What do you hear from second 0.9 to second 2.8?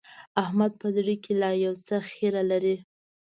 زړه کې لا يو څه خيره لري.